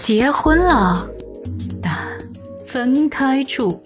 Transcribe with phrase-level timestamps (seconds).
[0.00, 1.06] 结婚了，
[1.82, 1.94] 但
[2.64, 3.78] 分开住。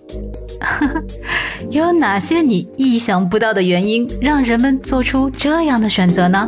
[1.73, 6.46] 有哪些你意想不到的原因，让人们做出这样的选择呢？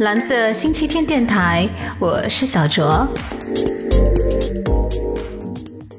[0.00, 1.66] 蓝色星期天电台，
[1.98, 3.08] 我是小卓。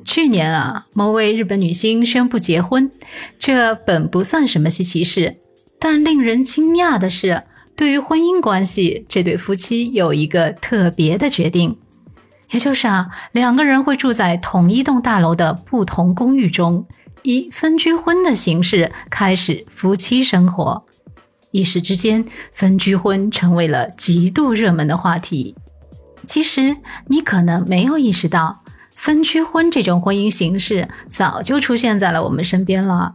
[0.05, 2.91] 去年啊，某位日本女星宣布结婚，
[3.39, 5.37] 这本不算什么稀奇事。
[5.79, 7.41] 但令人惊讶的是，
[7.75, 11.77] 对于婚姻关系，这对夫妻有一个特别的决定，
[12.51, 16.85] 也就是啊，两个人会住在同一栋大楼的不同公寓中，
[17.23, 20.83] 以分居婚的形式开始夫妻生活。
[21.51, 25.55] 一时之间，分居婚成为了极度热门的话题。
[26.25, 28.59] 其实，你可能没有意识到。
[28.95, 33.13] 分居婚这种婚姻形式早就出现在了我们身边了。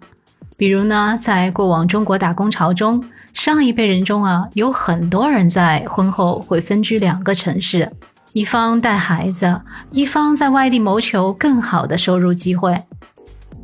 [0.57, 7.93] 比如呢，在过往中国打工潮中，上一辈人中啊，有很多人在婚后会分居两个城市，
[8.33, 12.83] 一方带孩子，一方在外地谋求更好的收入机会。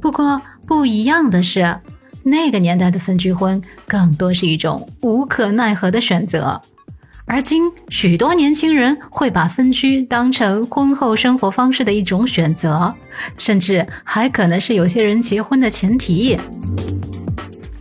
[0.00, 1.80] 不过不一样的是，
[2.22, 6.60] 那个年代的分居婚更多是一种无可奈何的选择。
[7.24, 12.94] 而今，许多年轻人会把分居当成婚后生活方式的一种选择，
[13.36, 16.38] 甚至还可能是有些人结婚的前提。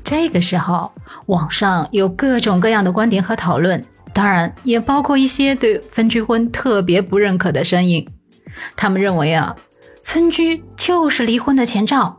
[0.03, 0.91] 这个时候，
[1.27, 3.85] 网上有各种各样的观点和讨论，
[4.17, 8.07] 当然也包括一些对分居婚特别不认可的声音。
[8.75, 9.55] 他们认为啊，
[10.03, 12.17] 分居就是离婚的前兆，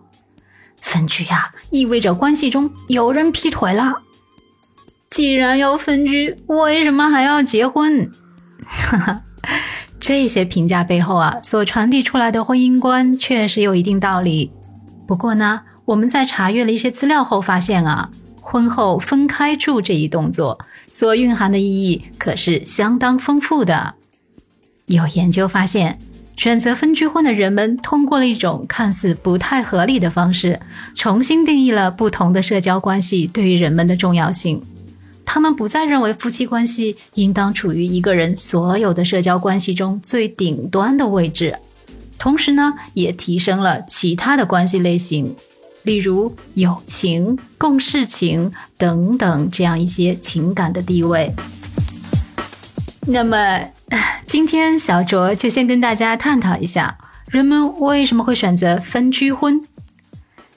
[0.80, 4.02] 分居呀意味着关系中有人劈腿了。
[5.10, 8.08] 既然要分居，为什么还要结婚？
[9.98, 14.52] 这些评价背后啊，所传递出来的婚姻观确实有一定道理。
[15.04, 18.12] 不过呢，我们在查阅了一些资料后发现啊，
[18.50, 23.96] 婚后分开住这一动作所蕴含的意义可是相当丰富的。
[24.86, 26.00] 有研究发现，
[26.34, 30.60] 选择分居婚的人们通过了一种看似不太合理的方式，
[30.94, 34.62] 重新定义了不同的社交关系对于人们的重要性。
[35.26, 41.58] 他们不再认为夫妻关系应当处于一个人所有的社交关系中最顶端的位置，
[42.18, 45.36] 同时呢，也提升了其他的关系类型，
[45.82, 51.34] 例如友情、共事情等等这样一些情感的地位。
[53.06, 53.70] 那么，
[54.26, 59.66] 今天小卓就先跟大家探讨一下，人们为什么会选择分居婚。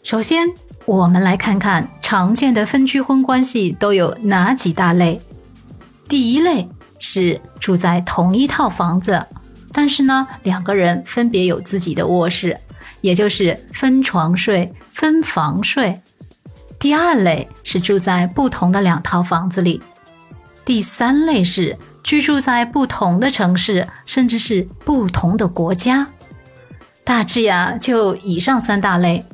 [0.03, 0.49] 首先，
[0.85, 5.21] 我们来看看常见的分居婚关系都有哪几大类。
[6.09, 6.67] 第一类
[6.99, 9.27] 是住在同一套房子，
[9.71, 12.59] 但是呢，两个人分别有自己的卧室，
[13.01, 16.01] 也就是分床睡、分房睡。
[16.79, 19.81] 第二类是住在不同的两套房子里。
[20.63, 26.07] 第三类是居住在不同的城市，甚至是不同的国家。
[27.03, 29.25] 大致呀，就以上三大类。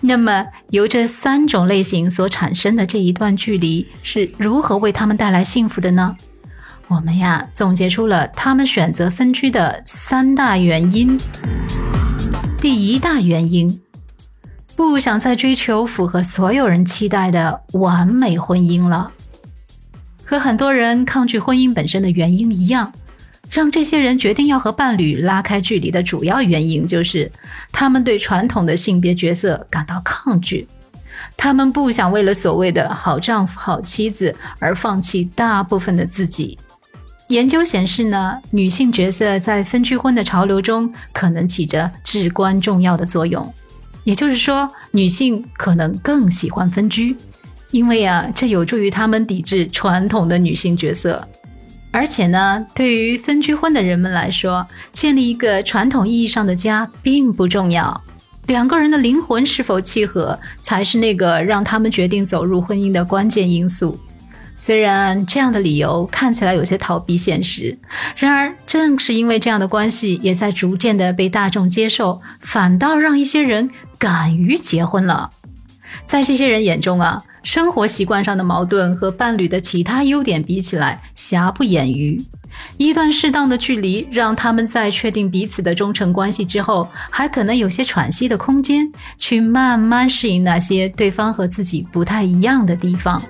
[0.00, 6.16] 那么，由这三种类型所产生的这一段距离是如何为他们带来幸福的呢？
[6.88, 11.18] 我们呀，总结出了他们选择分居的三大原因。
[12.64, 13.78] 第一大原因，
[14.74, 19.12] 不想再追求符合所有人期待的完美婚姻了。
[20.24, 22.90] 和很多人抗拒婚姻本身的原因一样。
[23.50, 27.30] 让这些人决定要和伴侣拉开距离的主要原因，就是
[27.70, 30.66] 他们对传统的性别角色感到抗拒。
[31.36, 36.58] 他们不想为了所谓的好丈夫、好妻子而放弃大部分的自己。
[37.34, 43.52] 研究显示呢，女性角色在分居婚的潮流中可能起着至关重要的作用。
[44.04, 47.16] 也就是说，女性可能更喜欢分居，
[47.72, 51.26] 因为啊，这有助于她们抵制传统的女性角色。
[51.90, 58.00] 而且呢，对于分居婚的人们来说，建立一个传统意义上的家并不重要，
[58.46, 63.98] 两个人的灵魂是否契合才是那个让他们决定走入婚姻的关键因素。
[64.54, 67.76] 虽然这样的理由看起来有些逃避现实，
[68.16, 75.32] 然而正是因为这样的关系也在逐渐的被大众接受，反倒让一些人敢于结婚了。
[76.06, 77.24] 在这些人眼中啊。
[77.44, 82.24] 生活习惯上的矛盾和伴侣的其他优点比起来，瑕不掩瑜。
[82.78, 93.22] 一段适当的距离，让他们在确定彼此的忠诚关系之后，还可能有些喘息的空间，去慢慢适应那些对方和自己不太一样的地方。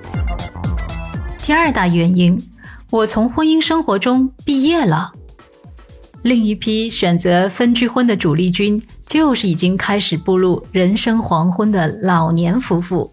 [1.44, 2.42] 第二大原因，
[2.88, 5.12] 我从婚姻生活中毕业了。
[6.22, 13.12] 另一批选择分居婚的主力军，就是已经开始步入人生黄昏的老年夫妇。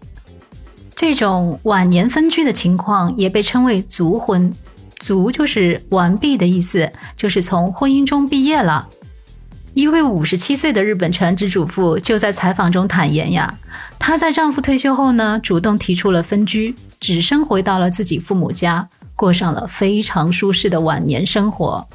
[0.94, 4.50] 这种晚年分居的情况也被称为“族婚”，
[4.98, 8.88] 卒就是完毕的意思，就是从婚姻中毕业了。
[9.74, 13.58] 一位五十七岁的日本全职主妇就在采访中坦言呀，
[13.98, 21.88] 她在丈夫退休后呢，主动提出了分居，只身回到了自己父母家，过上了非常舒适的晚年生活。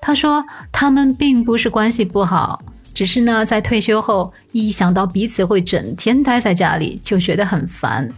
[0.00, 2.60] 她说，他们并不是关系不好，
[2.92, 8.12] 只是呢，在退休后一想到彼此会整天待在家里，就觉得很烦。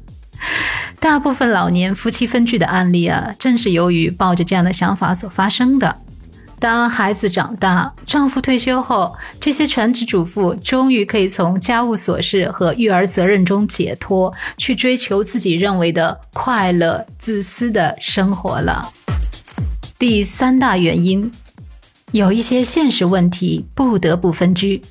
[1.00, 6.02] 大部分老年夫妻分居的案例啊，正是由于抱着这样的想法所发生的。
[6.60, 18.92] 当孩子长大，丈夫退休后，这些全职主妇终于可以从家务琐事和育儿责任中解脱，去追求自己认为的快乐、自私的生活了。
[19.98, 21.30] 第三大原因，
[22.10, 24.82] 有一些现实问题不得不分居。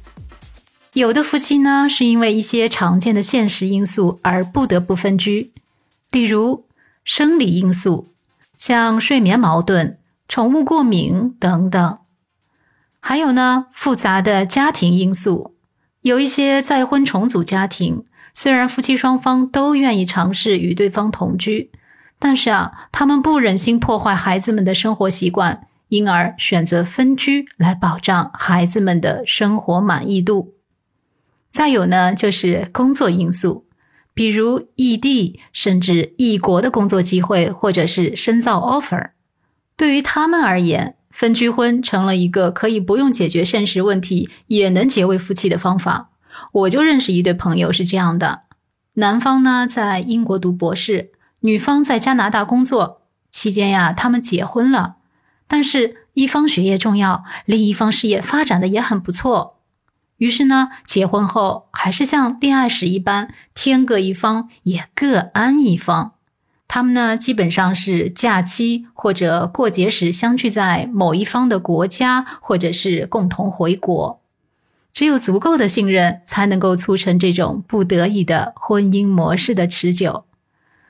[0.94, 5.52] 有的夫妻呢，是因为一些常见的现实因素而不得不分居，
[6.12, 6.64] 例如
[7.04, 8.08] 生理因素，
[8.58, 9.98] 像睡眠矛盾。
[10.28, 12.00] 宠物过敏等等，
[13.00, 15.56] 还有呢，复杂的家庭因素。
[16.02, 18.04] 有一些再婚重组家庭，
[18.34, 21.72] 虽然夫妻双方都愿意尝试与对方同居，
[22.20, 30.54] 但是啊，他们不忍心破坏孩子们的生活习惯，因而选择分居来保障孩子们的生活满意度。
[31.50, 33.66] 再有呢，就是工作因素，
[34.14, 39.12] 比如异地甚至异国的工作机会，或者是深造 offer。
[39.78, 46.10] 对于他们而言，分居婚成了一个可以不用解决现实问题也能结为夫妻的方法。
[46.52, 48.42] 我就认识一对朋友是这样的：
[48.94, 53.04] 男方呢在英国读博士，女方在加拿大工作。
[53.30, 54.96] 期间呀，他们结婚了，
[55.48, 59.60] 但是一方学业重要，另一方事业发展的也很不错。
[60.18, 66.14] 于是呢，结婚后还是像恋爱时一般，天各一方，也各安一方。
[66.78, 74.22] 他们呢，基本上是假期或者过节时相聚在某一方的国家，或者是共同回国。
[74.94, 80.26] 只有足够的信任，才能够促成这种不得已的婚姻模式的持久。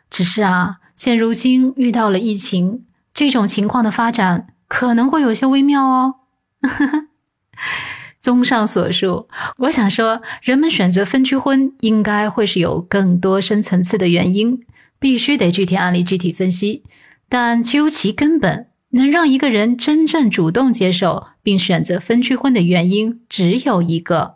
[0.10, 6.16] 只是啊，现如今遇到了疫情，这种情况的发展可能会有些微妙哦。
[8.19, 9.30] 综上所述，
[9.60, 14.60] 我想说，人们选择分居婚，应该会是有更多深层次的原因。
[14.99, 16.83] 必须得具体案例具体分析，
[17.29, 24.35] 但究其根本，能让一个人真正主动接受并选择分居婚的原因只有一个，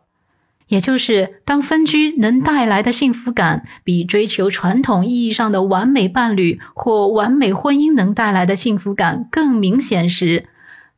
[0.68, 10.46] 也就是当分居能带来的幸福感比追求传统意义上的完美伴侣或完美婚姻能带来的幸福感更明显时，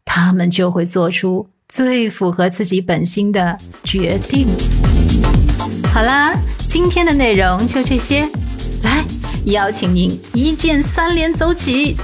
[0.04, 4.48] 他们就会做出最符合自己本心的决定。
[5.94, 6.34] 好啦，
[6.66, 8.28] 今天的内容就这些，
[8.84, 9.06] 来。
[9.46, 11.98] 邀请您一键三连走起！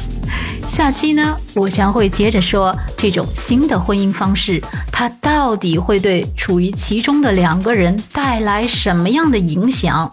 [0.66, 10.12] 下期呢，我将会接着说这种新的婚姻方式，它到底会对处于其中的两个人带来什么样的影响？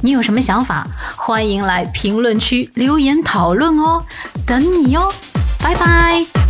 [0.00, 0.86] 你有什么想法？
[1.16, 4.04] 欢迎来评论区留言讨论哦，
[4.46, 5.12] 等你哟，
[5.58, 6.43] 拜拜。